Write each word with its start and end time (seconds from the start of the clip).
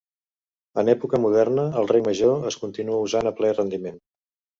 En 0.83 0.87
època 0.93 1.19
moderna 1.25 1.65
el 1.81 1.89
rec 1.91 2.05
major 2.07 2.47
es 2.53 2.57
continua 2.63 2.97
usant 3.09 3.31
a 3.33 3.35
ple 3.41 3.53
rendiment. 3.59 4.01